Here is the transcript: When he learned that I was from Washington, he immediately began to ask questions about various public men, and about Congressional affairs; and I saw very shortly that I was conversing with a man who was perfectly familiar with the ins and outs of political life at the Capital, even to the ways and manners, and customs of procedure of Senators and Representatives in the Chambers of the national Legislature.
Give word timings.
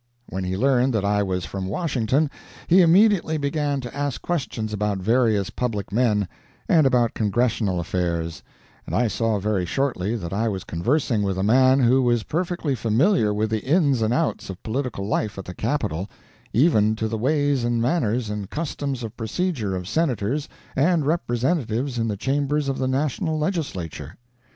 When 0.29 0.43
he 0.45 0.57
learned 0.57 0.95
that 0.95 1.05
I 1.05 1.21
was 1.21 1.45
from 1.45 1.67
Washington, 1.67 2.31
he 2.65 2.81
immediately 2.81 3.37
began 3.37 3.81
to 3.81 3.95
ask 3.95 4.19
questions 4.19 4.73
about 4.73 4.97
various 4.97 5.51
public 5.51 5.91
men, 5.91 6.27
and 6.67 6.87
about 6.87 7.13
Congressional 7.13 7.79
affairs; 7.79 8.41
and 8.87 8.95
I 8.95 9.07
saw 9.07 9.37
very 9.37 9.63
shortly 9.63 10.15
that 10.15 10.33
I 10.33 10.47
was 10.49 10.63
conversing 10.63 11.21
with 11.21 11.37
a 11.37 11.43
man 11.43 11.81
who 11.81 12.01
was 12.01 12.23
perfectly 12.23 12.73
familiar 12.73 13.31
with 13.31 13.51
the 13.51 13.63
ins 13.63 14.01
and 14.01 14.11
outs 14.11 14.49
of 14.49 14.63
political 14.63 15.07
life 15.07 15.37
at 15.37 15.45
the 15.45 15.53
Capital, 15.53 16.09
even 16.51 16.95
to 16.95 17.07
the 17.07 17.15
ways 17.19 17.63
and 17.63 17.79
manners, 17.79 18.31
and 18.31 18.49
customs 18.49 19.03
of 19.03 19.15
procedure 19.15 19.75
of 19.75 19.87
Senators 19.87 20.49
and 20.75 21.05
Representatives 21.05 21.99
in 21.99 22.07
the 22.07 22.17
Chambers 22.17 22.69
of 22.69 22.79
the 22.79 22.87
national 22.87 23.37
Legislature. 23.37 24.15